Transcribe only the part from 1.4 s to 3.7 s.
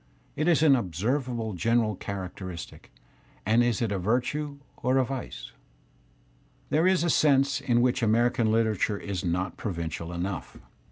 general characteristic, and